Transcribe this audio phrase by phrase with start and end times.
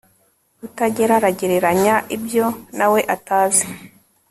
[0.67, 2.45] utagera aragereranya ibyo
[2.77, 3.65] nawe atazi